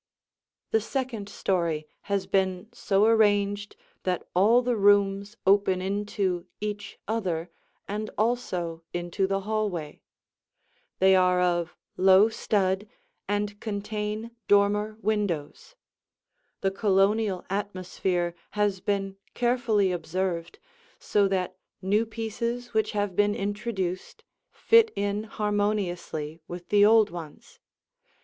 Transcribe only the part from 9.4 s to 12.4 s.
hallway. They are of low